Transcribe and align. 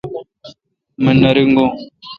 مہ 1.03 1.11
نہ 1.21 1.29
رنگو۔ 1.35 1.65